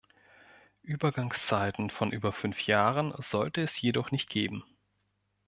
Übergangszeiten 0.81 1.91
von 1.91 2.11
über 2.11 2.33
fünf 2.33 2.65
Jahren 2.65 3.13
sollte 3.19 3.61
es 3.61 3.79
jedoch 3.79 4.09
nicht 4.09 4.31
geben. 4.31 4.63